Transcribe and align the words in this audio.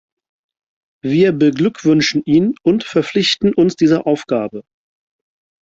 Wir 1.03 1.31
beglückwünschen 1.31 2.23
ihn 2.25 2.55
und 2.63 2.83
verpflichten 2.83 3.53
uns 3.53 3.75
dieser 3.75 4.07
Aufgabe. 4.07 4.63